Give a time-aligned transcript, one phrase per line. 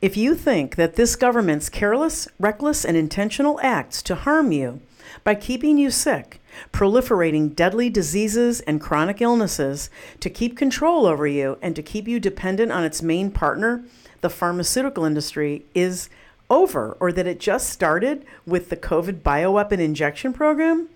[0.00, 4.80] If you think that this government's careless, reckless, and intentional acts to harm you
[5.22, 6.40] by keeping you sick,
[6.72, 12.20] proliferating deadly diseases and chronic illnesses, to keep control over you, and to keep you
[12.20, 13.84] dependent on its main partner,
[14.20, 16.10] the pharmaceutical industry, is
[16.50, 20.88] over, or that it just started with the COVID bioweapon injection program,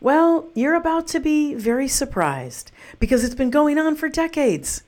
[0.00, 4.82] well, you're about to be very surprised because it's been going on for decades.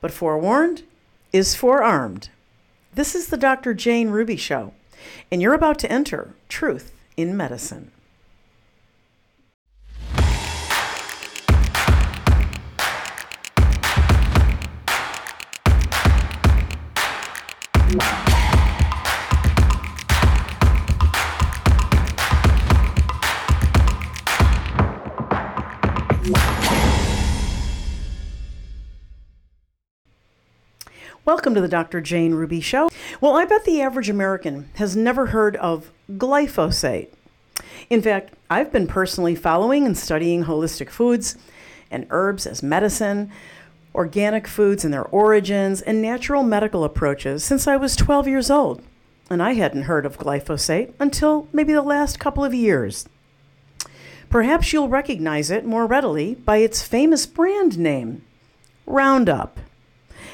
[0.00, 0.82] But forewarned
[1.32, 2.28] is forearmed.
[2.94, 3.72] This is the Dr.
[3.72, 4.74] Jane Ruby Show,
[5.30, 7.90] and you're about to enter Truth in Medicine.
[31.24, 32.00] Welcome to the Dr.
[32.00, 32.88] Jane Ruby Show.
[33.20, 37.10] Well, I bet the average American has never heard of glyphosate.
[37.88, 41.38] In fact, I've been personally following and studying holistic foods
[41.92, 43.30] and herbs as medicine,
[43.94, 48.82] organic foods and their origins, and natural medical approaches since I was 12 years old.
[49.30, 53.08] And I hadn't heard of glyphosate until maybe the last couple of years.
[54.28, 58.24] Perhaps you'll recognize it more readily by its famous brand name,
[58.86, 59.60] Roundup.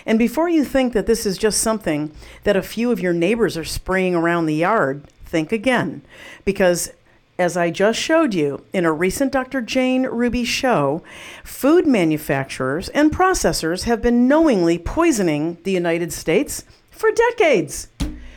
[0.09, 2.11] And before you think that this is just something
[2.45, 6.01] that a few of your neighbors are spraying around the yard, think again.
[6.47, 6.91] Because
[7.39, 9.61] as I just showed you in a recent Dr.
[9.61, 11.03] Jane Ruby show,
[11.45, 17.89] food manufacturers and processors have been knowingly poisoning the United States for decades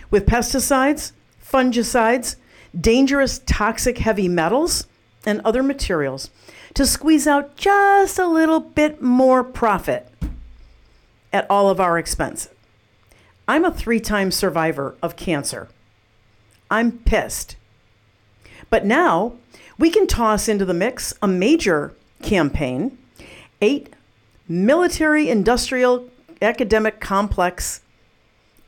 [0.10, 2.36] with pesticides, fungicides,
[2.78, 4.88] dangerous toxic heavy metals,
[5.26, 6.30] and other materials
[6.74, 10.11] to squeeze out just a little bit more profit
[11.34, 12.50] at all of our expense.
[13.48, 15.68] I'm a three time survivor of cancer.
[16.70, 17.56] I'm pissed.
[18.70, 19.34] But now
[19.78, 22.98] we can toss into the mix a major campaign,
[23.62, 23.94] eight
[24.48, 26.10] military industrial
[26.42, 27.82] academic complex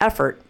[0.01, 0.41] effort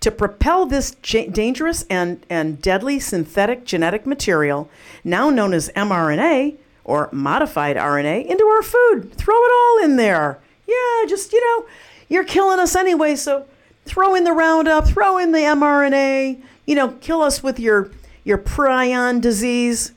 [0.00, 4.70] to propel this dangerous and, and deadly synthetic genetic material,
[5.02, 9.12] now known as mRNA or modified RNA, into our food.
[9.14, 10.38] Throw it all in there
[10.68, 11.66] yeah, just, you know,
[12.08, 13.46] you're killing us anyway, so
[13.84, 17.90] throw in the Roundup, throw in the mRNA, you know, kill us with your,
[18.22, 19.92] your prion disease.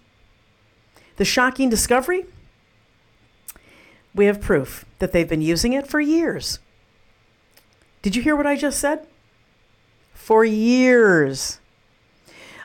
[1.18, 2.26] The shocking discovery
[4.14, 6.59] we have proof that they've been using it for years.
[8.02, 9.08] Did you hear what I just said?
[10.14, 11.59] For years.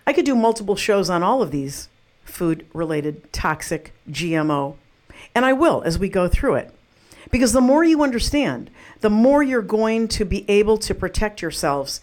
[0.06, 1.88] I could do multiple shows on all of these
[2.24, 4.76] food related toxic GMO,
[5.34, 6.75] and I will as we go through it.
[7.30, 8.70] Because the more you understand,
[9.00, 12.00] the more you're going to be able to protect yourselves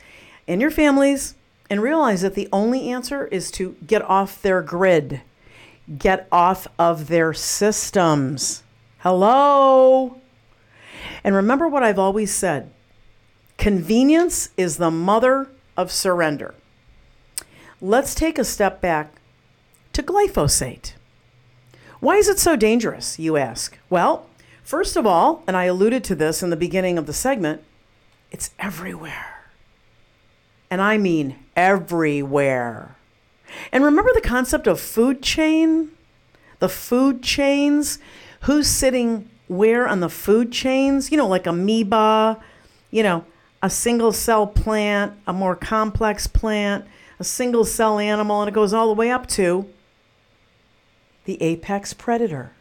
[0.48, 1.36] and your families
[1.70, 5.22] and realize that the only answer is to get off their grid,
[5.98, 8.64] get off of their systems.
[9.00, 10.22] Hello?
[11.24, 12.72] And remember what I've always said
[13.58, 16.54] convenience is the mother of surrender.
[17.82, 19.14] Let's take a step back
[19.94, 20.94] to glyphosate.
[22.00, 23.78] Why is it so dangerous, you ask?
[23.90, 24.28] Well,
[24.64, 27.62] First of all, and I alluded to this in the beginning of the segment,
[28.32, 29.52] it's everywhere.
[30.72, 32.96] And I mean everywhere.
[33.72, 35.92] And remember the concept of food chain?
[36.60, 38.00] The food chains?
[38.42, 41.12] Who's sitting where on the food chains?
[41.12, 42.42] You know, like amoeba,
[42.90, 43.26] you know,
[43.62, 46.86] a single cell plant, a more complex plant,
[47.20, 49.70] a single cell animal, and it goes all the way up to
[51.26, 52.54] the apex predator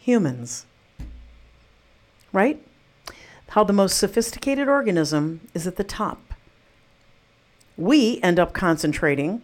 [0.00, 0.66] humans.
[2.32, 2.60] Right?
[3.50, 6.34] How the most sophisticated organism is at the top.
[7.76, 9.42] We end up concentrating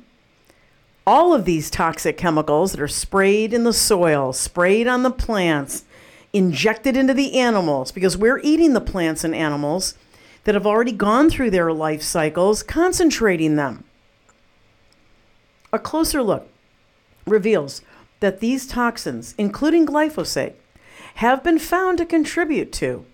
[1.07, 5.85] all of these toxic chemicals that are sprayed in the soil, sprayed on the plants,
[6.33, 9.95] injected into the animals, because we're eating the plants and animals
[10.45, 13.85] that have already gone through their life cycles, concentrating them.
[15.73, 16.49] A closer look
[17.27, 17.83] reveals
[18.21, 20.55] that these toxins, including glyphosate,
[21.17, 23.05] have been found to contribute to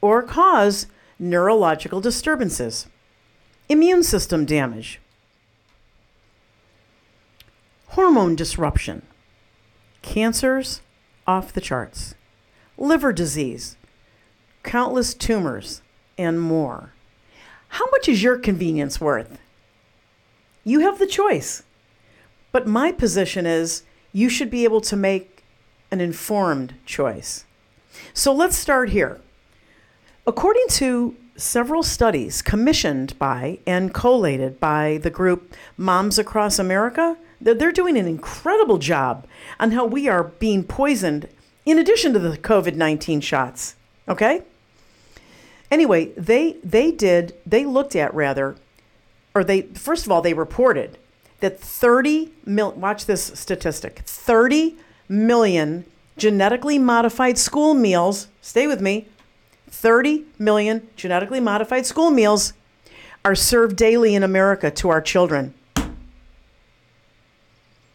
[0.00, 0.86] or cause
[1.18, 2.86] neurological disturbances,
[3.68, 5.00] immune system damage,
[7.88, 9.02] hormone disruption,
[10.02, 10.80] cancers
[11.26, 12.14] off the charts,
[12.78, 13.76] liver disease,
[14.62, 15.82] countless tumors,
[16.16, 16.92] and more.
[17.68, 19.38] How much is your convenience worth?
[20.64, 21.62] You have the choice.
[22.52, 25.44] But my position is you should be able to make
[25.90, 27.44] an informed choice.
[28.14, 29.20] So let's start here.
[30.26, 37.72] According to several studies commissioned by and collated by the group Moms Across America, they're
[37.72, 39.26] doing an incredible job
[39.58, 41.28] on how we are being poisoned
[41.64, 43.76] in addition to the COVID 19 shots.
[44.08, 44.42] Okay?
[45.70, 48.56] Anyway, they, they did, they looked at rather,
[49.34, 50.98] or they, first of all, they reported
[51.40, 54.76] that 30 mil, watch this statistic 30
[55.08, 55.84] million
[56.16, 59.06] genetically modified school meals, stay with me,
[59.68, 62.52] 30 million genetically modified school meals
[63.24, 65.54] are served daily in America to our children.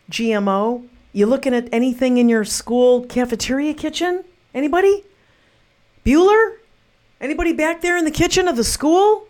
[0.10, 4.24] GMO, you looking at anything in your school cafeteria kitchen?
[4.54, 5.04] Anybody?
[6.06, 6.58] Bueller?
[7.20, 9.28] Anybody back there in the kitchen of the school?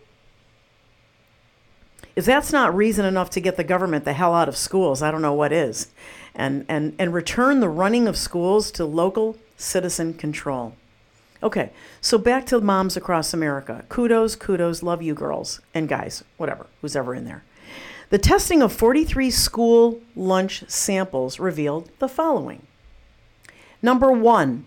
[2.15, 5.11] If that's not reason enough to get the government the hell out of schools, I
[5.11, 5.87] don't know what is.
[6.33, 10.75] And, and, and return the running of schools to local citizen control.
[11.43, 11.71] Okay,
[12.01, 13.85] so back to moms across America.
[13.89, 17.43] Kudos, kudos, love you girls and guys, whatever, who's ever in there.
[18.09, 22.65] The testing of 43 school lunch samples revealed the following.
[23.81, 24.65] Number one,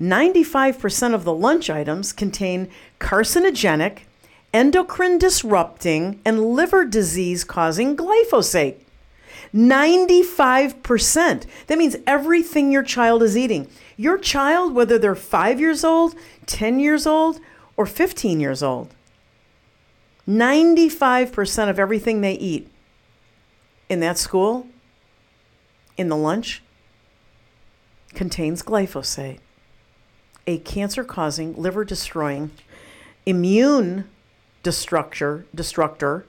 [0.00, 4.00] 95% of the lunch items contain carcinogenic,
[4.56, 8.76] endocrine disrupting, and liver disease causing glyphosate.
[9.54, 11.44] 95%.
[11.66, 13.68] That means everything your child is eating.
[13.98, 16.14] Your child, whether they're five years old,
[16.46, 17.38] 10 years old,
[17.76, 18.94] or 15 years old,
[20.26, 22.70] 95% of everything they eat
[23.90, 24.66] in that school,
[25.98, 26.62] in the lunch,
[28.14, 29.38] contains glyphosate,
[30.46, 32.50] a cancer causing, liver destroying,
[33.26, 34.08] immune
[34.66, 36.24] destructor, destructor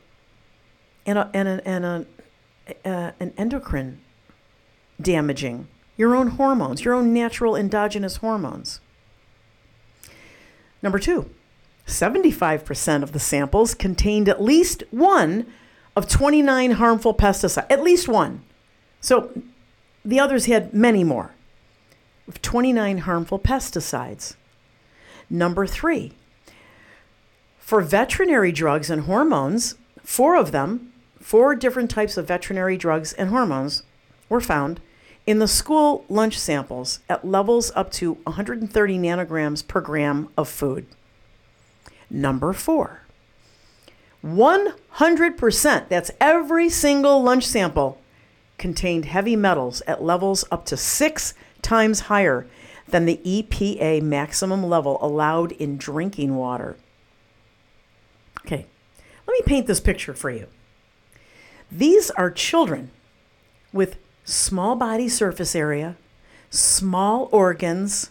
[1.08, 2.06] and, a, and, a, and a,
[2.86, 4.00] uh, an endocrine
[5.02, 8.80] damaging your own hormones, your own natural endogenous hormones.
[10.84, 11.32] Number two,
[11.88, 15.52] 75% of the samples contained at least one
[15.96, 18.44] of 29 harmful pesticides, at least one.
[19.02, 19.32] So
[20.06, 21.32] the others had many more.
[22.28, 24.36] of 29 harmful pesticides.
[25.28, 26.14] Number three,
[27.68, 33.30] for veterinary drugs and hormones, four of them, four different types of veterinary drugs and
[33.30, 33.84] hormones,
[34.30, 34.80] were found
[35.26, 40.86] in the school lunch samples at levels up to 130 nanograms per gram of food.
[42.10, 43.02] Number four,
[44.24, 48.00] 100%, that's every single lunch sample,
[48.58, 52.48] contained heavy metals at levels up to six times higher
[52.88, 56.78] than the EPA maximum level allowed in drinking water.
[58.48, 58.66] Okay,
[59.28, 60.48] let me paint this picture for you.
[61.70, 62.92] These are children
[63.74, 65.98] with small body surface area,
[66.50, 68.10] small organs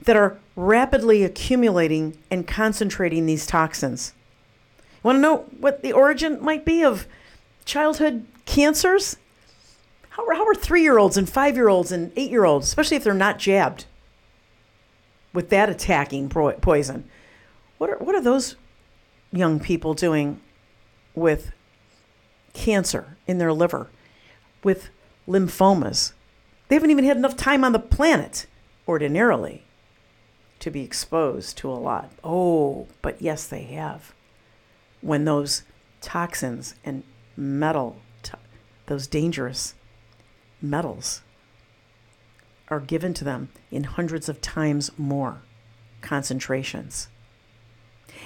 [0.00, 4.14] that are rapidly accumulating and concentrating these toxins.
[5.02, 7.08] Want to know what the origin might be of
[7.64, 9.16] childhood cancers?
[10.10, 12.68] How, are, how are three year olds and five year olds and eight year olds,
[12.68, 13.86] especially if they're not jabbed
[15.32, 17.10] with that attacking poison?
[17.78, 18.54] What are, what are those
[19.36, 20.40] young people doing
[21.14, 21.52] with
[22.52, 23.90] cancer in their liver,
[24.64, 24.88] with
[25.28, 26.12] lymphomas?
[26.68, 28.46] They haven't even had enough time on the planet,
[28.88, 29.64] ordinarily,
[30.58, 32.10] to be exposed to a lot.
[32.24, 34.12] Oh, but yes, they have
[35.00, 35.62] when those
[36.00, 37.02] toxins and
[37.36, 38.38] metal, to-
[38.86, 39.74] those dangerous
[40.60, 41.22] metals,
[42.68, 45.42] are given to them in hundreds of times more
[46.00, 47.08] concentrations.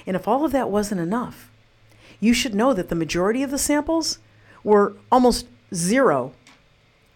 [0.07, 1.51] And if all of that wasn't enough,
[2.21, 4.19] you should know that the majority of the samples
[4.63, 6.33] were almost zero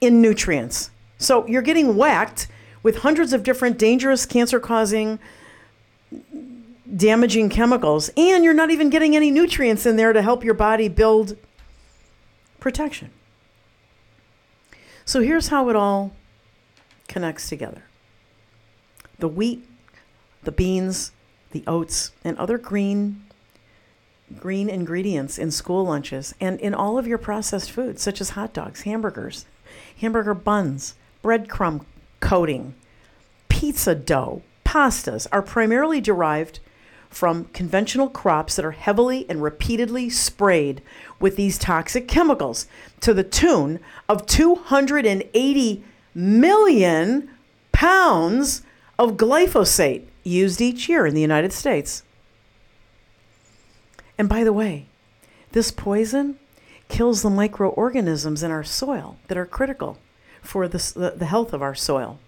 [0.01, 0.91] in nutrients.
[1.19, 2.49] So you're getting whacked
[2.83, 5.19] with hundreds of different dangerous cancer causing
[6.97, 10.89] damaging chemicals, and you're not even getting any nutrients in there to help your body
[10.89, 11.37] build
[12.61, 13.11] protection.
[15.05, 16.13] So here's how it all
[17.09, 17.83] connects together
[19.19, 19.65] the wheat,
[20.43, 21.13] the beans,
[21.55, 23.23] the oats, and other green
[24.39, 28.53] green ingredients in school lunches and in all of your processed foods such as hot
[28.53, 29.47] dogs, hamburgers,
[30.01, 31.85] hamburger buns, breadcrumb
[32.21, 32.75] coating,
[33.49, 36.59] pizza dough, pastas are primarily derived
[37.09, 40.83] from conventional crops that are heavily and repeatedly sprayed
[41.21, 42.67] with these toxic chemicals
[43.01, 45.85] to the tune of 280
[46.15, 47.31] million
[47.71, 48.63] pounds
[48.99, 52.03] of glyphosate used each year in the United States.
[54.19, 54.87] And by the way,
[55.53, 56.39] this poison
[56.89, 59.99] kills the microorganisms in our soil that are critical
[60.43, 62.19] for the, the health of our soil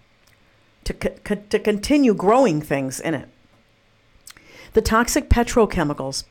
[0.83, 3.29] to, co- to continue growing things in it.
[4.73, 6.23] The toxic petrochemicals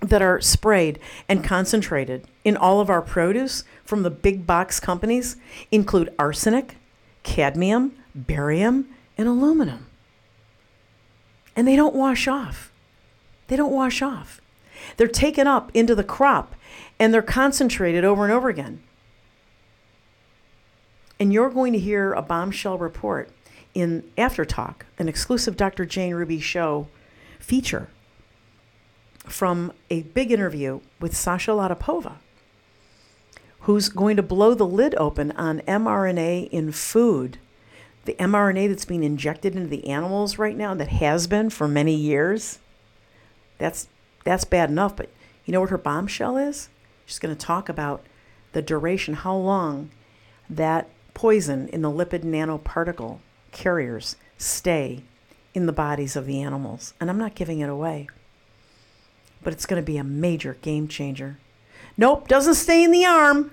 [0.00, 0.98] that are sprayed
[1.28, 5.36] and concentrated in all of our produce from the big box companies
[5.70, 6.76] include arsenic,
[7.22, 9.85] cadmium, barium, and aluminum.
[11.56, 12.70] And they don't wash off.
[13.48, 14.40] They don't wash off.
[14.96, 16.54] They're taken up into the crop
[16.98, 18.82] and they're concentrated over and over again.
[21.18, 23.30] And you're going to hear a bombshell report
[23.74, 25.84] in After Talk, an exclusive Dr.
[25.84, 26.88] Jane Ruby show
[27.38, 27.88] feature
[29.24, 32.16] from a big interview with Sasha Latypova,
[33.60, 37.38] who's going to blow the lid open on mRNA in food.
[38.06, 41.94] The mRNA that's being injected into the animals right now, that has been for many
[41.94, 42.58] years.
[43.58, 43.88] That's
[44.24, 45.10] that's bad enough, but
[45.44, 46.68] you know what her bombshell is?
[47.04, 48.04] She's going to talk about
[48.52, 49.90] the duration, how long
[50.50, 53.18] that poison in the lipid nanoparticle
[53.52, 55.04] carriers stay
[55.54, 56.94] in the bodies of the animals.
[57.00, 58.08] And I'm not giving it away
[59.46, 61.38] but it's going to be a major game changer.
[61.96, 63.52] Nope, doesn't stay in the arm.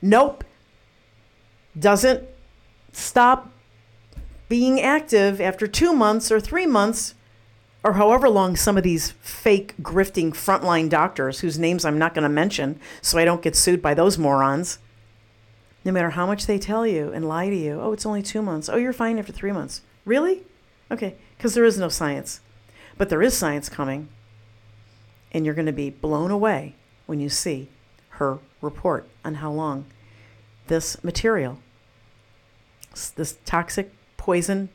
[0.00, 0.44] Nope,
[1.76, 2.22] doesn't
[2.92, 3.50] stop
[4.48, 7.14] being active after two months or three months
[7.84, 12.24] or however long some of these fake grifting frontline doctors, whose names I'm not going
[12.24, 14.78] to mention so I don't get sued by those morons,
[15.84, 18.42] no matter how much they tell you and lie to you, oh, it's only two
[18.42, 18.68] months.
[18.68, 19.82] Oh, you're fine after three months.
[20.04, 20.42] Really?
[20.90, 22.40] Okay, because there is no science.
[22.96, 24.08] But there is science coming
[25.32, 26.74] and you're going to be blown away
[27.06, 27.68] when you see
[28.10, 29.86] her report on how long
[30.66, 31.58] this material,
[33.10, 34.68] this toxic poison,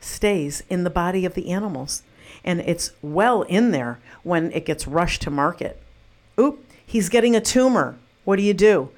[0.00, 2.02] stays in the body of the animals.
[2.44, 5.82] And it's well in there when it gets rushed to market.
[6.38, 7.98] Oop, he's getting a tumor.
[8.24, 8.90] What do you do?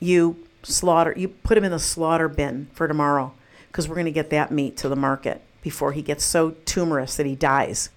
[0.00, 3.32] You slaughter, you put him in the slaughter bin for tomorrow
[3.68, 7.16] because we're going to get that meat to the market before he gets so tumorous
[7.16, 7.90] that he dies.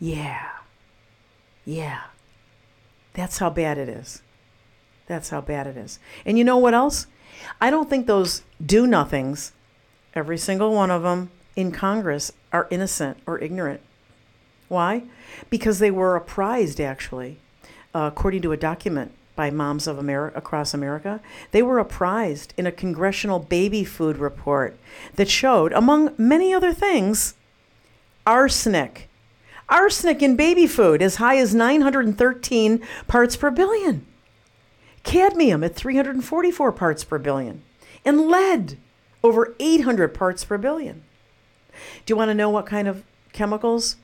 [0.00, 0.48] Yeah.
[1.64, 2.00] Yeah.
[3.12, 4.22] That's how bad it is.
[5.06, 5.98] That's how bad it is.
[6.24, 7.06] And you know what else?
[7.60, 9.52] I don't think those do nothings,
[10.14, 13.80] every single one of them in Congress, are innocent or ignorant.
[14.68, 15.04] Why?
[15.50, 17.38] Because they were apprised, actually,
[17.94, 21.20] uh, according to a document by Moms of America across America.
[21.50, 24.78] They were apprised in a congressional baby food report
[25.16, 27.34] that showed, among many other things,
[28.26, 29.08] arsenic
[29.72, 34.06] Arsenic in baby food as high as 913 parts per billion.
[35.04, 37.62] Cadmium at 344 parts per billion.
[38.04, 38.78] And lead
[39.22, 41.04] over 800 parts per billion.
[42.04, 43.96] Do you want to know what kind of chemicals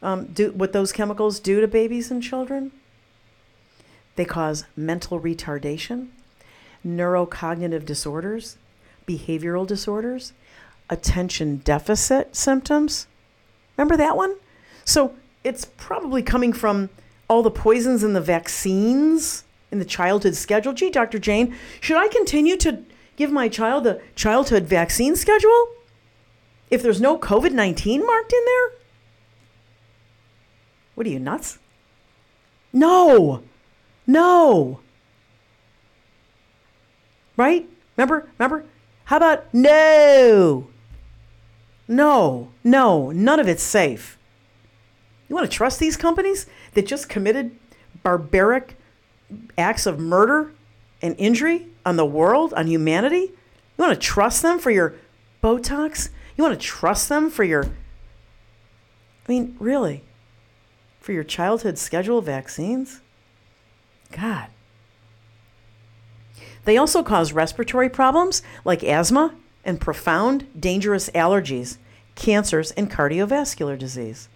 [0.00, 2.72] um, do what those chemicals do to babies and children?
[4.16, 6.08] They cause mental retardation,
[6.86, 8.56] neurocognitive disorders,
[9.06, 10.32] behavioral disorders,
[10.88, 13.06] attention deficit symptoms,
[13.78, 14.34] Remember that one?
[14.84, 15.14] So
[15.44, 16.90] it's probably coming from
[17.28, 20.72] all the poisons in the vaccines in the childhood schedule.
[20.72, 21.18] Gee, Dr.
[21.18, 22.82] Jane, should I continue to
[23.16, 25.68] give my child the childhood vaccine schedule
[26.70, 28.70] if there's no COVID 19 marked in there?
[30.94, 31.58] What are you, nuts?
[32.72, 33.42] No,
[34.06, 34.80] no.
[37.36, 37.68] Right?
[37.96, 38.28] Remember?
[38.38, 38.64] Remember?
[39.04, 40.68] How about no?
[41.86, 44.18] No, no, none of it's safe.
[45.28, 47.56] You want to trust these companies that just committed
[48.02, 48.77] barbaric
[49.56, 50.52] acts of murder
[51.02, 53.32] and injury on the world, on humanity?
[53.78, 54.94] You want to trust them for your
[55.42, 56.10] Botox?
[56.36, 57.64] You want to trust them for your.
[57.64, 60.02] I mean, really?
[61.00, 63.00] For your childhood schedule vaccines?
[64.12, 64.48] God.
[66.64, 71.78] They also cause respiratory problems like asthma and profound, dangerous allergies,
[72.14, 74.28] cancers, and cardiovascular disease.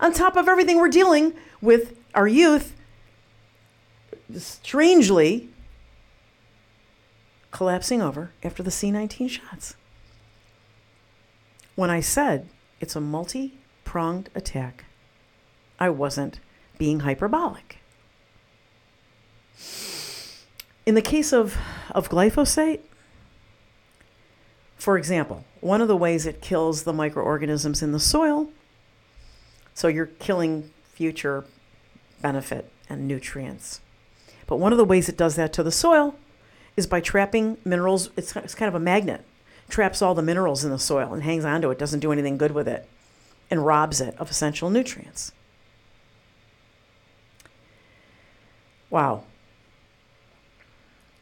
[0.00, 2.74] On top of everything we're dealing with our youth,
[4.36, 5.48] strangely
[7.50, 9.76] collapsing over after the C19 shots.
[11.74, 12.48] When I said
[12.80, 14.84] it's a multi pronged attack,
[15.78, 16.40] I wasn't
[16.78, 17.78] being hyperbolic.
[20.86, 21.56] In the case of,
[21.90, 22.80] of glyphosate,
[24.76, 28.50] for example, one of the ways it kills the microorganisms in the soil,
[29.72, 31.44] so you're killing future
[32.20, 33.80] benefit and nutrients.
[34.54, 36.14] But one of the ways it does that to the soil
[36.76, 38.10] is by trapping minerals.
[38.16, 39.24] It's, it's kind of a magnet,
[39.68, 42.52] traps all the minerals in the soil and hangs onto it, doesn't do anything good
[42.52, 42.88] with it,
[43.50, 45.32] and robs it of essential nutrients.
[48.90, 49.24] Wow.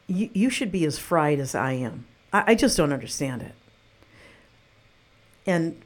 [0.05, 3.55] You, you should be as fried as I am I, I just don't understand it.
[5.47, 5.81] And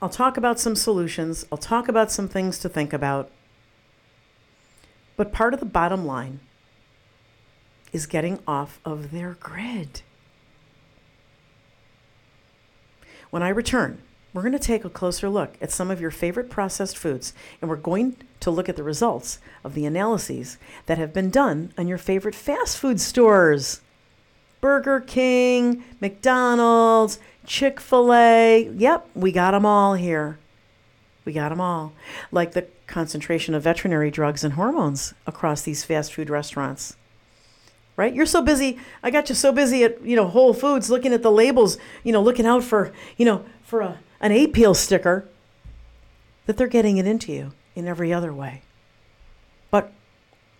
[0.00, 3.30] I'll talk about some solutions, I'll talk about some things to think about.
[5.18, 6.40] But part of the bottom line
[7.92, 10.02] is getting off of their grid.
[13.30, 16.50] When I return, we're going to take a closer look at some of your favorite
[16.50, 21.12] processed foods, and we're going to look at the results of the analyses that have
[21.12, 23.80] been done on your favorite fast food stores
[24.60, 28.68] Burger King, McDonald's, Chick fil A.
[28.68, 30.38] Yep, we got them all here.
[31.24, 31.92] We got them all.
[32.30, 36.96] Like the concentration of veterinary drugs and hormones across these fast food restaurants
[38.00, 38.14] right?
[38.14, 38.78] You're so busy.
[39.02, 42.14] I got you so busy at, you know, Whole Foods looking at the labels, you
[42.14, 45.28] know, looking out for, you know, for a, an Apeel sticker
[46.46, 48.62] that they're getting it into you in every other way.
[49.70, 49.92] But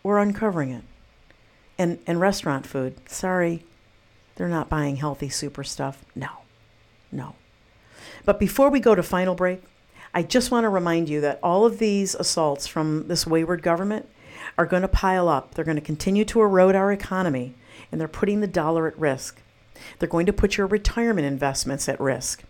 [0.03, 0.85] we're uncovering it.
[1.79, 3.65] And, and restaurant food, sorry,
[4.35, 6.05] they're not buying healthy super stuff.
[6.15, 6.29] No,
[7.11, 7.37] no.
[8.27, 9.63] But before we go to final break,
[10.13, 14.07] I just want to remind you that all of these assaults from this wayward government
[14.61, 15.55] are going to pile up.
[15.55, 17.55] They're going to continue to erode our economy,
[17.91, 19.41] and they're putting the dollar at risk.
[19.99, 22.45] They're going to put your retirement investments at risk.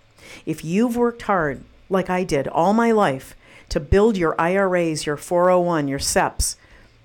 [0.44, 3.36] If you've worked hard, like I did all my life,
[3.68, 6.56] to build your IRAs, your 401, your SEPs,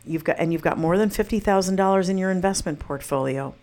[0.07, 3.53] you've got and you've got more than $50,000 in your investment portfolio.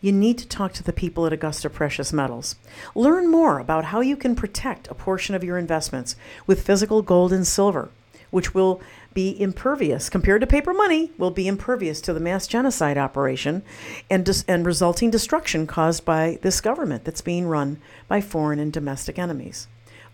[0.00, 2.54] You need to talk to the people at Augusta Precious Metals.
[2.94, 6.14] Learn more about how you can protect a portion of your investments
[6.46, 7.88] with physical gold and silver,
[8.30, 8.80] which will
[9.14, 13.62] be impervious compared to paper money will be impervious to the mass genocide operation
[14.10, 17.78] and dis- and resulting destruction caused by this government that's being run
[18.08, 19.68] by foreign and domestic enemies.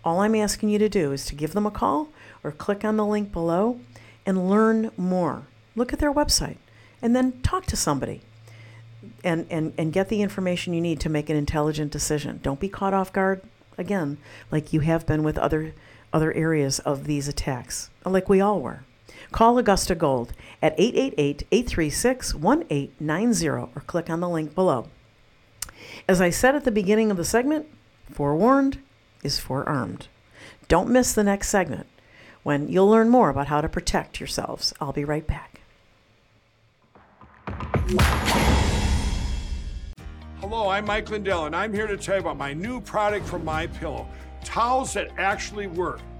[0.05, 2.09] All I'm asking you to do is to give them a call
[2.43, 3.79] or click on the link below
[4.25, 5.47] and learn more.
[5.75, 6.57] Look at their website
[7.01, 8.21] and then talk to somebody
[9.23, 12.39] and, and, and get the information you need to make an intelligent decision.
[12.43, 13.41] Don't be caught off guard
[13.77, 14.17] again
[14.51, 15.73] like you have been with other
[16.13, 18.83] other areas of these attacks, like we all were.
[19.31, 24.87] Call Augusta Gold at 888 836 1890 or click on the link below.
[26.07, 27.67] As I said at the beginning of the segment,
[28.11, 28.79] forewarned
[29.23, 30.07] is forearmed.
[30.67, 31.87] Don't miss the next segment
[32.43, 34.73] when you'll learn more about how to protect yourselves.
[34.81, 35.61] I'll be right back.
[40.39, 43.45] Hello, I'm Mike Lindell, and I'm here to tell you about my new product from
[43.45, 44.07] My Pillow:
[44.43, 45.99] towels that actually work.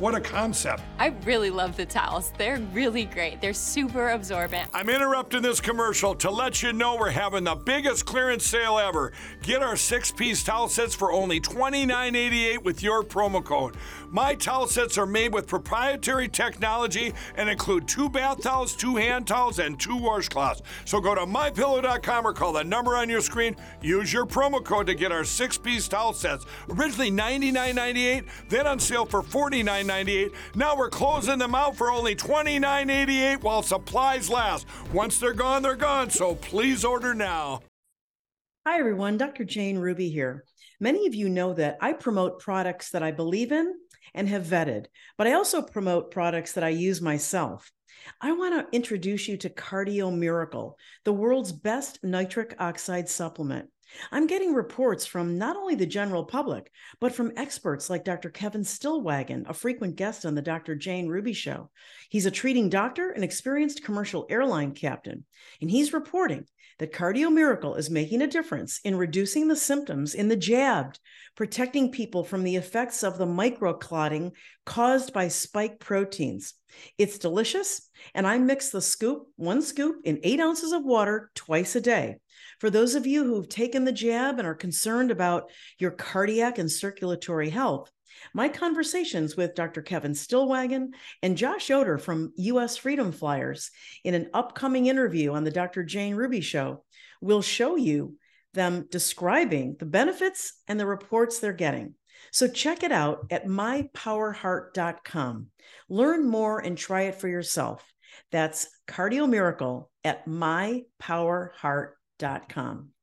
[0.00, 0.82] What a concept.
[0.98, 2.32] I really love the towels.
[2.38, 3.42] They're really great.
[3.42, 4.70] They're super absorbent.
[4.72, 9.12] I'm interrupting this commercial to let you know we're having the biggest clearance sale ever.
[9.42, 13.76] Get our six piece towel sets for only $29.88 with your promo code.
[14.08, 19.26] My towel sets are made with proprietary technology and include two bath towels, two hand
[19.26, 20.62] towels, and two washcloths.
[20.86, 23.54] So go to mypillow.com or call the number on your screen.
[23.82, 26.46] Use your promo code to get our six piece towel sets.
[26.70, 29.89] Originally $99.98, then on sale for $49.98.
[30.54, 34.66] Now we're closing them out for only $29.88 while supplies last.
[34.92, 36.10] Once they're gone, they're gone.
[36.10, 37.60] So please order now.
[38.66, 39.16] Hi, everyone.
[39.16, 39.44] Dr.
[39.44, 40.44] Jane Ruby here.
[40.78, 43.74] Many of you know that I promote products that I believe in
[44.14, 44.86] and have vetted,
[45.18, 47.70] but I also promote products that I use myself.
[48.20, 53.68] I want to introduce you to Cardio Miracle, the world's best nitric oxide supplement.
[54.12, 58.30] I'm getting reports from not only the general public, but from experts like Dr.
[58.30, 60.76] Kevin Stillwagon, a frequent guest on the Dr.
[60.76, 61.70] Jane Ruby Show.
[62.08, 65.24] He's a treating doctor and experienced commercial airline captain,
[65.60, 66.46] and he's reporting
[66.80, 70.98] that Cardio Miracle is making a difference in reducing the symptoms in the jabbed,
[71.36, 74.32] protecting people from the effects of the microclotting
[74.64, 76.54] caused by spike proteins.
[76.96, 81.76] It's delicious, and I mix the scoop, one scoop, in eight ounces of water twice
[81.76, 82.16] a day.
[82.60, 86.70] For those of you who've taken the jab and are concerned about your cardiac and
[86.70, 87.90] circulatory health,
[88.34, 89.80] my conversations with Dr.
[89.80, 90.88] Kevin Stillwagon
[91.22, 93.70] and Josh Yoder from US Freedom Flyers
[94.04, 95.84] in an upcoming interview on the Dr.
[95.84, 96.84] Jane Ruby Show
[97.22, 98.16] will show you
[98.52, 101.94] them describing the benefits and the reports they're getting.
[102.30, 105.46] So check it out at mypowerheart.com.
[105.88, 107.90] Learn more and try it for yourself.
[108.30, 111.94] That's Cardio Miracle at mypowerheart.com.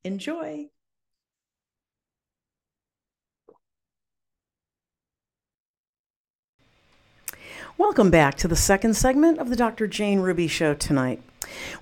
[0.03, 0.67] Enjoy.
[7.79, 9.87] Welcome back to the second segment of the Dr.
[9.87, 11.21] Jane Ruby Show tonight.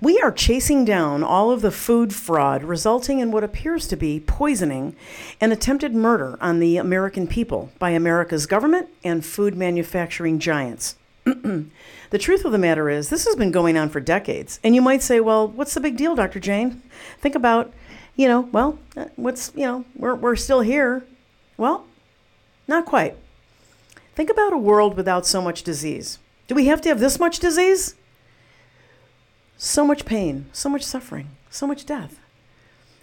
[0.00, 4.18] We are chasing down all of the food fraud resulting in what appears to be
[4.18, 4.96] poisoning
[5.38, 10.96] and attempted murder on the American people by America's government and food manufacturing giants.
[12.10, 14.60] the truth of the matter is, this has been going on for decades.
[14.62, 16.38] And you might say, well, what's the big deal, Dr.
[16.38, 16.82] Jane?
[17.20, 17.72] Think about,
[18.14, 21.04] you know, well, uh, what's, you know, we're, we're still here.
[21.56, 21.84] Well,
[22.68, 23.16] not quite.
[24.14, 26.18] Think about a world without so much disease.
[26.46, 27.96] Do we have to have this much disease?
[29.58, 32.20] So much pain, so much suffering, so much death.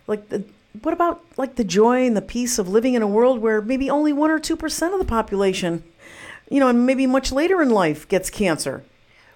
[0.07, 0.45] Like the
[0.81, 3.89] what about like the joy and the peace of living in a world where maybe
[3.89, 5.83] only 1 or 2% of the population,
[6.53, 8.83] you know, and maybe much later in life gets cancer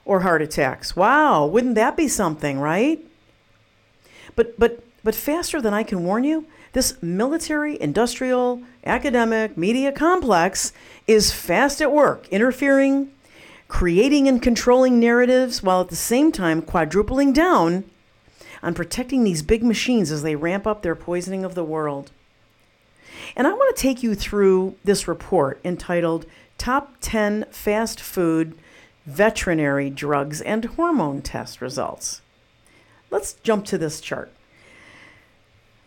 [0.06, 0.96] or heart attacks.
[0.96, 3.04] Wow, wouldn't that be something, right?
[4.36, 10.74] But but but faster than I can warn you, this military, industrial, academic, media complex
[11.08, 13.12] is fast at work interfering
[13.68, 17.84] creating and controlling narratives while at the same time quadrupling down
[18.62, 22.12] on protecting these big machines as they ramp up their poisoning of the world.
[23.36, 28.58] And I want to take you through this report entitled Top 10 Fast Food
[29.06, 32.22] Veterinary Drugs and Hormone Test Results.
[33.10, 34.32] Let's jump to this chart.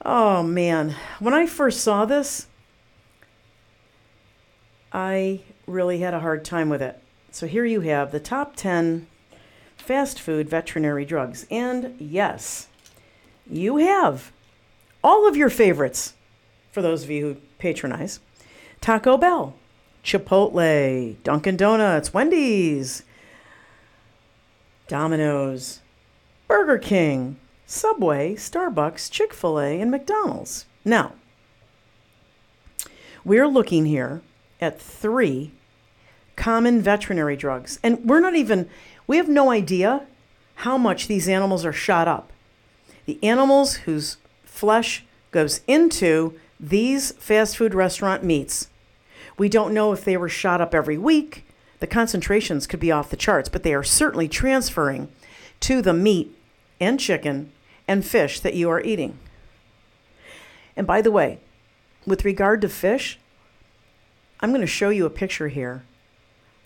[0.04, 2.46] Oh man, when I first saw this,
[4.92, 7.02] I really had a hard time with it.
[7.30, 9.06] So here you have the top 10
[9.76, 11.46] fast food veterinary drugs.
[11.50, 12.68] And yes,
[13.46, 14.32] you have
[15.02, 16.14] all of your favorites
[16.72, 18.20] for those of you who patronize
[18.80, 19.54] Taco Bell,
[20.02, 23.02] Chipotle, Dunkin' Donuts, Wendy's,
[24.88, 25.80] Domino's,
[26.48, 30.66] Burger King, Subway, Starbucks, Chick fil A, and McDonald's.
[30.84, 31.12] Now,
[33.24, 34.22] we're looking here
[34.60, 35.52] at three
[36.40, 37.78] common veterinary drugs.
[37.82, 38.68] And we're not even,
[39.06, 40.06] we have no idea
[40.56, 42.32] how much these animals are shot up.
[43.04, 48.69] The animals whose flesh goes into these fast food restaurant meats,
[49.36, 51.44] we don't know if they were shot up every week.
[51.80, 55.08] The concentrations could be off the charts, but they are certainly transferring
[55.60, 56.36] to the meat
[56.80, 57.52] and chicken
[57.88, 59.18] and fish that you are eating.
[60.76, 61.40] And by the way,
[62.06, 63.18] with regard to fish,
[64.40, 65.84] I'm going to show you a picture here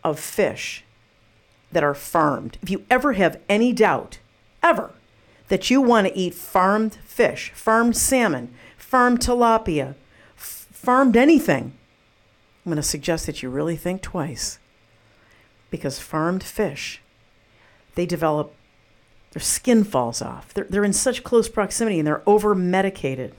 [0.02, 0.84] of fish
[1.72, 2.58] that are farmed.
[2.62, 4.18] If you ever have any doubt,
[4.62, 4.92] ever,
[5.48, 9.94] that you want to eat farmed fish, farmed salmon, farmed tilapia,
[10.36, 11.72] f- farmed anything,
[12.64, 14.58] I'm going to suggest that you really think twice.
[15.70, 17.02] Because farmed fish,
[17.94, 18.54] they develop,
[19.32, 20.54] their skin falls off.
[20.54, 23.34] They're, they're in such close proximity and they're over medicated.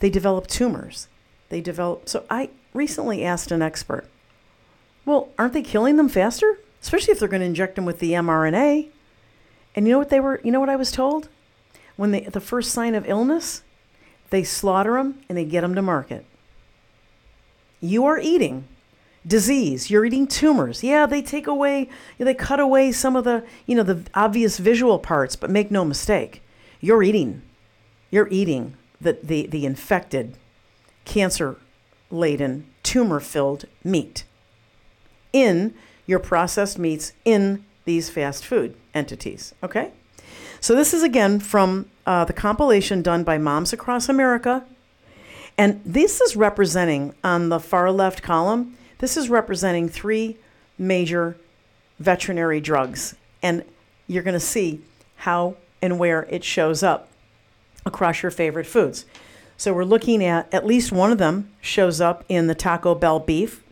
[0.00, 1.08] They develop tumors.
[1.48, 2.08] They develop.
[2.08, 4.08] So I recently asked an expert
[5.06, 6.58] well, aren't they killing them faster?
[6.82, 8.88] Especially if they're going to inject them with the mRNA.
[9.74, 10.40] And you know what they were?
[10.42, 11.28] You know what I was told?
[11.94, 13.62] When they the first sign of illness,
[14.30, 16.26] they slaughter them and they get them to market.
[17.80, 18.66] You are eating
[19.26, 19.90] disease.
[19.90, 20.82] You're eating tumors.
[20.82, 24.98] Yeah, they take away, they cut away some of the, you know, the obvious visual
[24.98, 26.42] parts, but make no mistake,
[26.80, 27.42] you're eating,
[28.10, 30.36] you're eating the the, the infected,
[31.04, 34.24] cancer-laden, tumor-filled meat
[35.32, 35.74] in
[36.06, 39.54] your processed meats in these fast food entities.
[39.62, 39.92] Okay?
[40.60, 44.64] So, this is again from uh, the compilation done by Moms Across America.
[45.58, 50.36] And this is representing on the far left column, this is representing three
[50.78, 51.36] major
[51.98, 53.14] veterinary drugs.
[53.42, 53.64] And
[54.06, 54.80] you're going to see
[55.16, 57.08] how and where it shows up
[57.84, 59.06] across your favorite foods.
[59.58, 63.18] So, we're looking at at least one of them shows up in the Taco Bell
[63.18, 63.62] beef,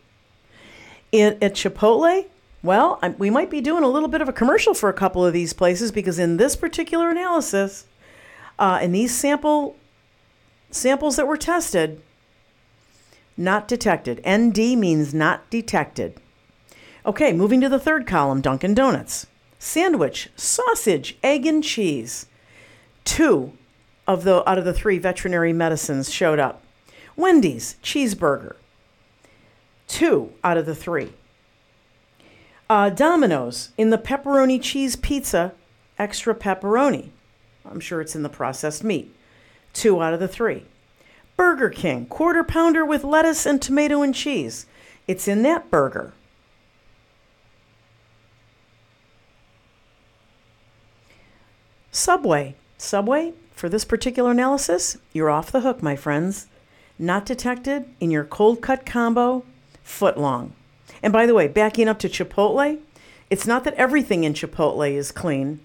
[1.11, 2.25] in, at Chipotle,
[2.65, 5.23] well, I, we might be doing a little bit of a commercial for a couple
[5.23, 7.85] of these places because in this particular analysis,
[8.57, 9.77] uh, in these sample
[10.71, 12.01] samples that were tested,
[13.37, 14.21] not detected.
[14.27, 16.19] ND means not detected.
[17.05, 19.27] Okay, moving to the third column, Dunkin' Donuts.
[19.59, 22.27] Sandwich, sausage, egg, and cheese.
[23.03, 23.53] Two
[24.07, 26.63] of the out of the three veterinary medicines showed up.
[27.15, 28.55] Wendy's, cheeseburger
[29.87, 31.13] two out of the three.
[32.69, 35.53] Uh, Domino's in the pepperoni cheese pizza,
[35.99, 37.09] extra pepperoni.
[37.63, 39.14] I'm sure it's in the processed meat.
[39.75, 40.63] Two out of the three.
[41.35, 44.65] Burger King, quarter pounder with lettuce and tomato and cheese.
[45.05, 46.13] It's in that burger.
[51.91, 52.55] Subway.
[52.77, 56.47] Subway, for this particular analysis, you're off the hook, my friends.
[56.97, 59.43] Not detected in your cold cut combo
[59.83, 60.53] foot long.
[61.03, 62.79] And by the way, backing up to Chipotle,
[63.29, 65.59] it's not that everything in Chipotle is clean,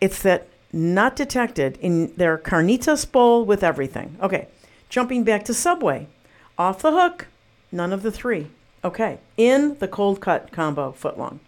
[0.00, 4.16] it's that not detected in their carnitas bowl with everything.
[4.20, 4.48] Okay,
[4.88, 6.08] jumping back to Subway.
[6.56, 7.28] Off the hook,
[7.72, 8.48] none of the three.
[8.84, 11.40] Okay, in the cold cut combo footlong.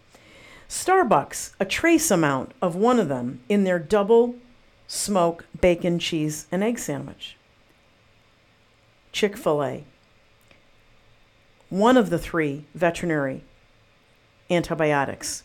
[0.69, 4.37] Starbucks, a trace amount of one of them in their double
[4.87, 7.37] smoke bacon, cheese, and egg sandwich.
[9.13, 9.85] Chick fil A,
[11.69, 13.43] one of the three veterinary
[14.51, 15.45] antibiotics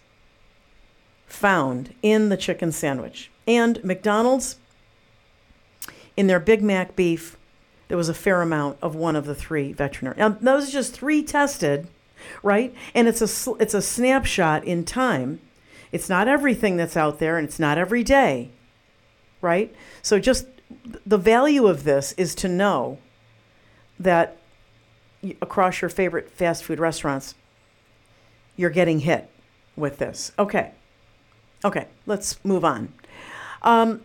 [1.27, 3.31] found in the chicken sandwich.
[3.47, 4.57] And McDonald's,
[6.17, 7.37] in their Big Mac beef,
[7.87, 10.17] there was a fair amount of one of the three veterinary.
[10.17, 11.87] Now, those are just three tested,
[12.41, 12.73] right?
[12.93, 15.39] And it's a, it's a snapshot in time.
[15.91, 18.49] It's not everything that's out there, and it's not every day,
[19.41, 19.73] right?
[20.01, 20.47] So, just
[21.05, 22.97] the value of this is to know
[23.99, 24.37] that
[25.41, 27.35] across your favorite fast food restaurants,
[28.55, 29.29] you're getting hit
[29.75, 30.31] with this.
[30.37, 30.71] Okay.
[31.63, 32.93] Okay, let's move on.
[33.65, 34.03] Um,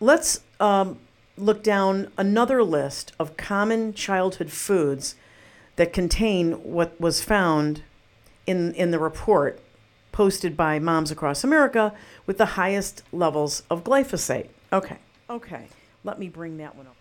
[0.00, 0.98] let's um,
[1.36, 5.16] look down another list of common childhood foods
[5.76, 7.82] that contain what was found
[8.46, 9.60] in, in the report
[10.12, 11.92] posted by Moms Across America
[12.26, 14.48] with the highest levels of glyphosate.
[14.72, 14.98] Okay,
[15.28, 15.66] okay,
[16.04, 16.96] let me bring that one up.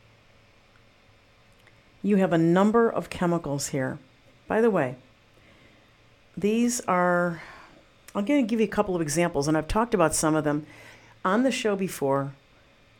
[2.04, 3.98] You have a number of chemicals here.
[4.48, 4.96] By the way,
[6.36, 7.42] these are,
[8.14, 10.44] I'm going to give you a couple of examples, and I've talked about some of
[10.44, 10.68] them
[11.28, 12.34] on the show before,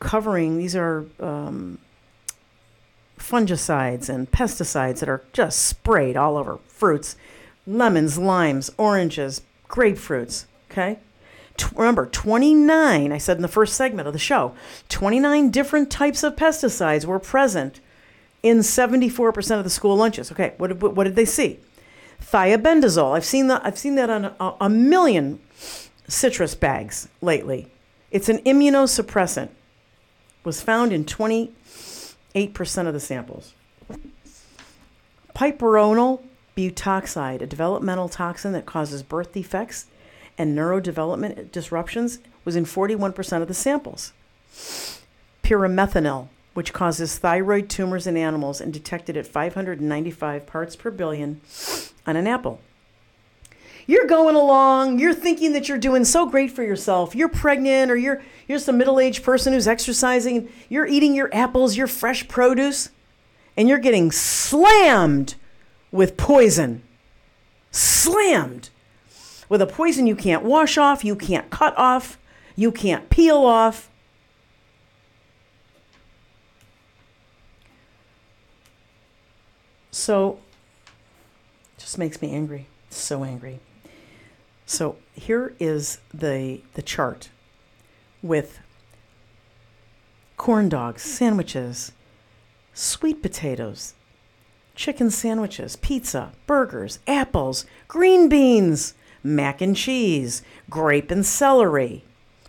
[0.00, 1.78] covering these are um,
[3.18, 7.16] fungicides and pesticides that are just sprayed all over fruits,
[7.66, 10.44] lemons, limes, oranges, grapefruits.
[10.70, 10.98] Okay?
[11.56, 14.54] T- remember, 29, I said in the first segment of the show,
[14.90, 17.80] 29 different types of pesticides were present
[18.42, 20.30] in 74% of the school lunches.
[20.30, 21.58] Okay, what, what, did they see?
[22.22, 23.16] Thiabendazole.
[23.16, 23.64] I've seen that.
[23.64, 25.40] I've seen that on a, a million
[26.06, 27.72] citrus bags lately.
[28.10, 29.50] It's an immunosuppressant.
[30.44, 33.54] Was found in 28% of the samples.
[35.34, 36.22] Piperonyl
[36.56, 39.86] butoxide, a developmental toxin that causes birth defects
[40.38, 44.12] and neurodevelopment disruptions, was in 41% of the samples.
[45.42, 51.40] Pyrimethamine, which causes thyroid tumors in animals and detected at 595 parts per billion
[52.06, 52.60] on an apple.
[53.88, 57.14] You're going along, you're thinking that you're doing so great for yourself.
[57.14, 61.86] You're pregnant or you're you're a middle-aged person who's exercising, you're eating your apples, your
[61.86, 62.90] fresh produce,
[63.56, 65.36] and you're getting slammed
[65.90, 66.82] with poison.
[67.70, 68.68] Slammed
[69.48, 72.18] with a poison you can't wash off, you can't cut off,
[72.56, 73.88] you can't peel off.
[79.90, 80.40] So
[81.78, 82.66] just makes me angry.
[82.90, 83.60] So angry.
[84.68, 87.30] So here is the the chart
[88.22, 88.60] with
[90.36, 91.92] corn dogs, sandwiches,
[92.74, 93.94] sweet potatoes,
[94.74, 102.04] chicken sandwiches, pizza, burgers, apples, green beans, mac and cheese, grape and celery,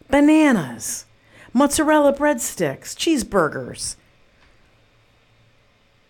[0.09, 1.05] bananas,
[1.53, 3.95] mozzarella breadsticks, cheeseburgers.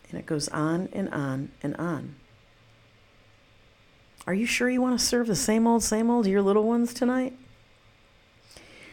[0.09, 2.15] And it goes on and on and on.
[4.29, 6.61] Are you sure you want to serve the same old, same old to your little
[6.61, 7.33] ones tonight?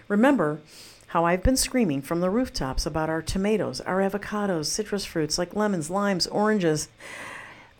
[0.08, 0.62] Remember
[1.08, 5.54] how I've been screaming from the rooftops about our tomatoes, our avocados, citrus fruits like
[5.54, 6.88] lemons, limes, oranges.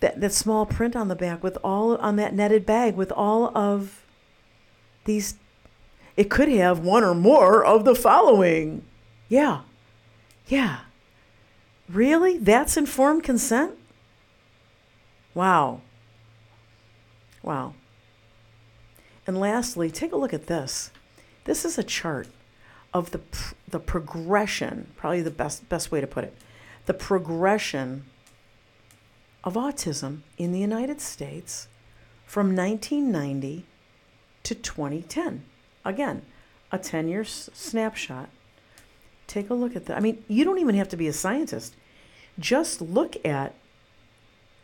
[0.01, 3.57] That, that small print on the back with all on that netted bag with all
[3.57, 4.05] of
[5.07, 5.37] these
[6.14, 8.83] it could have one or more of the following.
[9.31, 9.62] Yeah.
[10.47, 10.81] Yeah.
[11.88, 12.37] Really?
[12.37, 13.79] That's informed consent?
[15.33, 15.81] Wow.
[17.47, 17.75] Wow.
[19.27, 20.91] And lastly, take a look at this.
[21.45, 22.29] This is a chart
[22.93, 23.21] of the
[23.69, 26.37] the progression, probably the best best way to put it.
[26.87, 28.05] The progression
[29.45, 31.69] of autism in the United States
[32.27, 33.65] from 1990
[34.43, 35.45] to 2010.
[35.85, 36.23] Again,
[36.73, 38.29] a 10 year s- snapshot.
[39.29, 39.97] Take a look at that.
[39.97, 41.77] I mean, you don't even have to be a scientist.
[42.39, 43.55] Just look at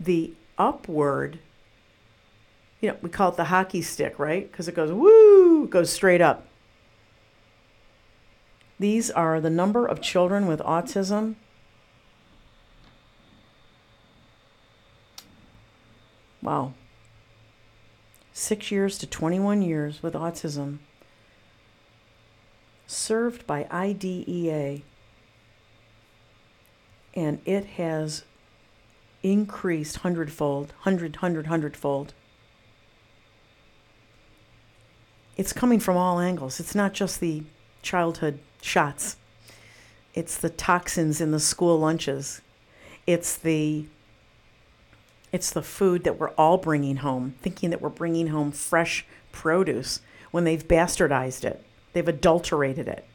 [0.00, 1.38] the upward
[2.82, 4.50] you know, we call it the hockey stick, right?
[4.50, 6.48] Because it goes woo, goes straight up.
[8.78, 11.36] These are the number of children with autism.
[16.42, 16.74] Wow.
[18.32, 20.78] Six years to 21 years with autism.
[22.88, 24.80] Served by IDEA.
[27.14, 28.24] And it has
[29.22, 32.14] increased hundredfold, hundred, hundred, hundredfold
[35.36, 36.60] it's coming from all angles.
[36.60, 37.42] It's not just the
[37.82, 39.16] childhood shots.
[40.14, 42.42] It's the toxins in the school lunches.
[43.06, 43.86] It's the
[45.32, 50.02] it's the food that we're all bringing home, thinking that we're bringing home fresh produce
[50.30, 51.64] when they've bastardized it.
[51.94, 53.06] They've adulterated it.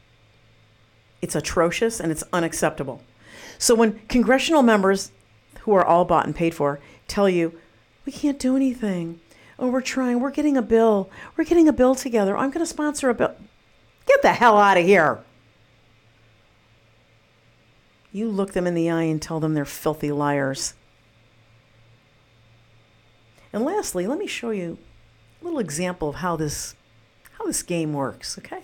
[1.22, 3.02] It's atrocious and it's unacceptable.
[3.56, 5.12] So when congressional members
[5.60, 7.58] who are all bought and paid for tell you,
[8.04, 9.20] we can't do anything.
[9.58, 10.20] Oh, we're trying.
[10.20, 11.10] We're getting a bill.
[11.36, 12.36] We're getting a bill together.
[12.36, 13.34] I'm going to sponsor a bill.
[14.06, 15.20] Get the hell out of here.
[18.12, 20.74] You look them in the eye and tell them they're filthy liars.
[23.52, 24.78] And lastly, let me show you
[25.40, 26.74] a little example of how this
[27.38, 28.62] how this game works, okay?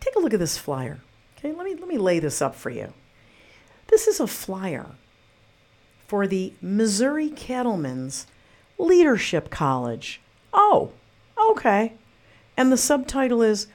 [0.00, 1.00] Take a look at this flyer.
[1.38, 2.92] Okay, let me let me lay this up for you.
[3.88, 4.86] This is a flyer
[6.06, 8.26] for the Missouri Cattlemen's
[8.78, 10.20] Leadership College.
[10.52, 10.92] Oh,
[11.50, 11.94] okay.
[12.56, 13.66] And the subtitle is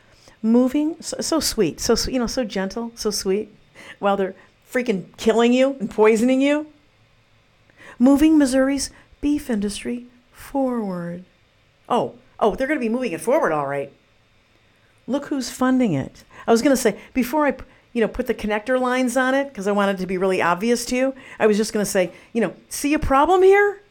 [0.42, 3.54] moving so, so sweet, so you know, so gentle, so sweet,
[4.00, 4.36] while they're
[4.72, 6.68] freaking killing you and poisoning you.
[7.98, 11.26] Moving Missouri's beef industry forward.
[11.90, 13.92] Oh, oh, they're going to be moving it forward, all right.
[15.08, 16.24] Look who's funding it.
[16.48, 17.58] I was going to say before I,
[17.94, 20.86] you know, put the connector lines on it because I wanted to be really obvious
[20.86, 21.16] to you.
[21.40, 23.82] I was just going to say, you know, see a problem here?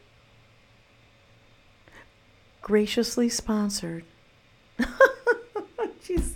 [2.61, 4.03] Graciously sponsored.
[6.03, 6.33] Jeez.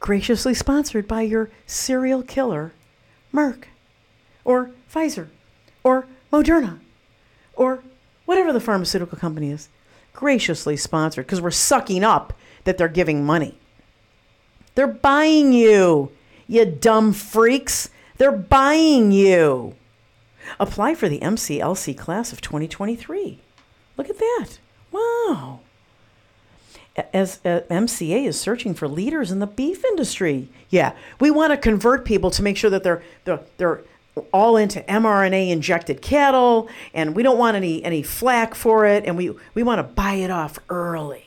[0.00, 2.72] Graciously sponsored by your serial killer,
[3.32, 3.64] Merck,
[4.44, 5.28] or Pfizer,
[5.84, 6.80] or Moderna,
[7.54, 7.84] or
[8.24, 9.68] whatever the pharmaceutical company is.
[10.12, 12.32] Graciously sponsored because we're sucking up
[12.64, 13.58] that they're giving money.
[14.74, 16.12] They're buying you,
[16.46, 17.90] you dumb freaks.
[18.18, 19.74] They're buying you.
[20.58, 23.40] Apply for the MCLC class of 2023.
[23.96, 24.58] Look at that.
[24.92, 25.60] Wow.
[27.14, 30.48] As uh, MCA is searching for leaders in the beef industry.
[30.68, 33.80] Yeah, we want to convert people to make sure that they're they're, they're
[34.30, 39.16] all into mRNA injected cattle, and we don't want any any flack for it, and
[39.16, 41.24] we we want to buy it off early.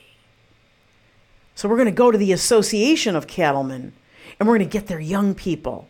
[1.56, 3.92] So we're going to go to the Association of Cattlemen,
[4.38, 5.88] and we're going to get their young people.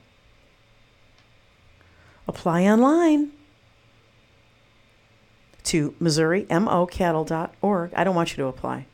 [2.26, 3.32] Apply online
[5.66, 7.94] to MissouriMOCattle.org.
[7.94, 8.86] I don't want you to apply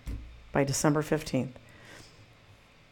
[0.52, 1.52] by December 15th.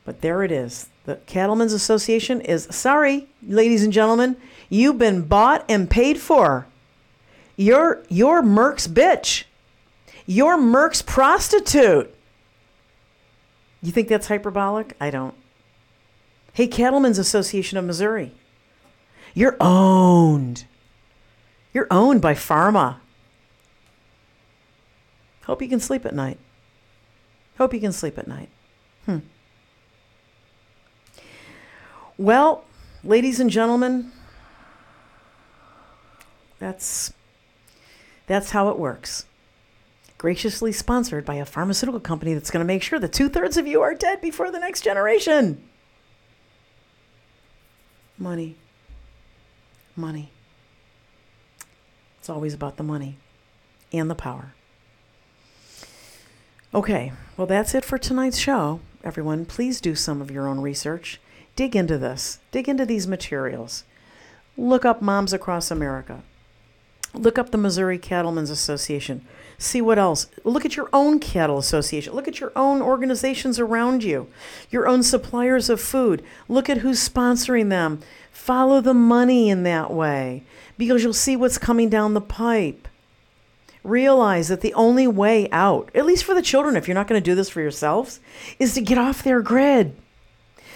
[0.05, 0.89] But there it is.
[1.05, 4.37] The Cattlemen's Association is sorry, ladies and gentlemen,
[4.69, 6.67] you've been bought and paid for.
[7.57, 9.45] You're you're Merck's bitch.
[10.27, 12.15] You're Merck's prostitute.
[13.83, 14.97] You think that's hyperbolic?
[15.01, 15.35] I don't.
[16.53, 18.33] Hey, Cattlemen's Association of Missouri.
[19.35, 20.65] You're owned.
[21.73, 22.97] You're owned by pharma.
[25.45, 26.39] Hope you can sleep at night.
[27.59, 28.49] Hope you can sleep at night.
[29.07, 29.19] Hmm.
[32.17, 32.65] Well,
[33.03, 34.13] ladies and gentlemen,
[36.59, 37.13] that's
[38.27, 39.25] that's how it works.
[40.19, 43.67] Graciously sponsored by a pharmaceutical company that's going to make sure that two thirds of
[43.67, 45.67] you are dead before the next generation.
[48.19, 48.57] Money.
[49.97, 50.31] Money.
[52.19, 53.17] It's always about the money
[53.95, 54.53] and the power.
[56.73, 58.79] Okay, well, that's it for tonight's show.
[59.03, 61.21] Everyone, please do some of your own research.
[61.57, 63.83] Dig into this, dig into these materials.
[64.57, 66.23] Look up Moms Across America.
[67.13, 69.27] Look up the Missouri Cattlemen's Association.
[69.59, 70.29] See what else.
[70.45, 72.15] Look at your own cattle association.
[72.15, 74.29] Look at your own organizations around you,
[74.71, 76.23] your own suppliers of food.
[76.49, 78.01] Look at who's sponsoring them.
[78.31, 80.45] Follow the money in that way
[80.79, 82.87] because you'll see what's coming down the pipe
[83.83, 87.21] realize that the only way out, at least for the children, if you're not going
[87.21, 88.21] to do this for yourselves,
[88.59, 89.97] is to get off their grid.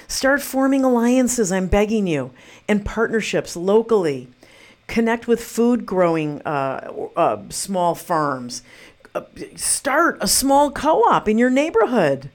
[0.09, 2.31] Start forming alliances, I'm begging you,
[2.69, 4.29] and partnerships locally.
[4.87, 8.63] Connect with food growing uh, uh, small farms.
[9.15, 9.23] Uh,
[9.57, 12.31] start a small co op in your neighborhood.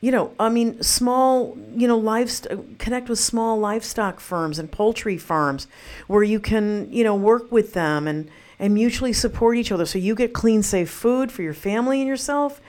[0.00, 5.16] You know, I mean, small, you know, livestock, connect with small livestock firms and poultry
[5.16, 5.68] farms
[6.08, 8.28] where you can, you know, work with them and,
[8.62, 12.08] and mutually support each other so you get clean safe food for your family and
[12.08, 12.62] yourself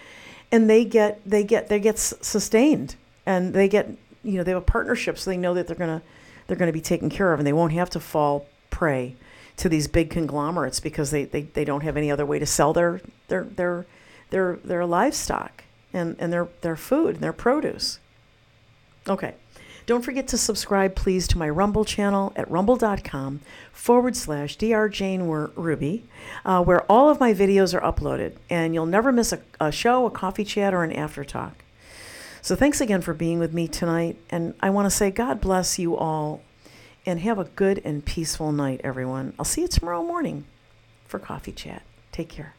[0.52, 3.90] and they get they get they get sustained and they get
[4.24, 6.02] you know they have a partnership so they know that they're to
[6.48, 9.16] they're to be taken care of and they won't have to fall prey
[9.56, 12.74] to these big conglomerates because they, they, they don't have any other way to sell
[12.74, 13.86] their their their
[14.34, 15.64] their, their livestock
[15.94, 18.00] and, and their, their food and their produce.
[19.08, 19.36] Okay.
[19.86, 24.90] Don't forget to subscribe, please, to my Rumble channel at rumble.com forward slash Dr.
[24.90, 26.06] Jane Ruby,
[26.46, 30.06] uh, where all of my videos are uploaded, and you'll never miss a, a show,
[30.06, 31.64] a coffee chat, or an after talk.
[32.42, 34.18] So thanks again for being with me tonight.
[34.30, 36.42] And I want to say God bless you all
[37.06, 39.34] and have a good and peaceful night, everyone.
[39.40, 40.46] I'll see you tomorrow morning
[41.06, 41.84] for Coffee Chat.
[42.12, 42.56] Take care.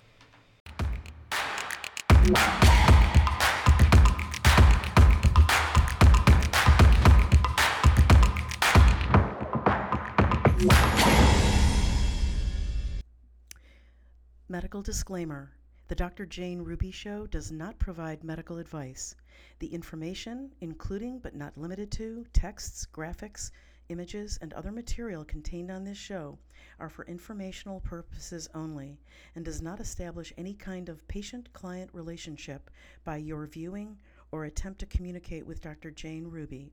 [14.55, 15.51] Medical disclaimer
[15.89, 16.25] The Dr.
[16.27, 19.17] Jane Ruby Show does not provide medical advice.
[19.59, 23.51] The information, including but not limited to texts, graphics,
[23.89, 26.39] images, and other material contained on this show,
[26.79, 29.01] are for informational purposes only
[29.35, 32.71] and does not establish any kind of patient client relationship
[33.03, 33.99] by your viewing
[34.31, 35.91] or attempt to communicate with Dr.
[35.91, 36.71] Jane Ruby.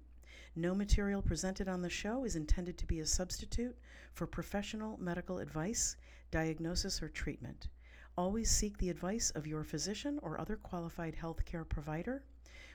[0.56, 3.78] No material presented on the show is intended to be a substitute
[4.14, 5.96] for professional medical advice,
[6.30, 7.70] diagnosis, or treatment.
[8.18, 12.26] Always seek the advice of your physician or other qualified healthcare provider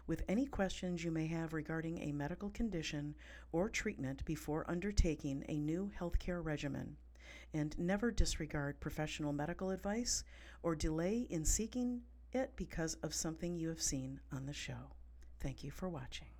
[0.06, 3.14] with any questions you may have regarding a medical condition
[3.52, 6.96] or treatment before undertaking a new healthcare regimen.
[7.52, 10.24] And never disregard professional medical advice
[10.62, 12.00] or delay in seeking
[12.32, 14.94] it because of something you have seen on the show.
[15.40, 16.35] Thank you for watching.